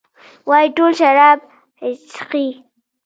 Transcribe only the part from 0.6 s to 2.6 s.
ټول شراب چښي.